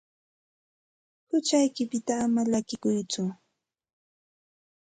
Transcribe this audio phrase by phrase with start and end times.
[1.29, 3.23] Huchaykipita ama llakikuytsu.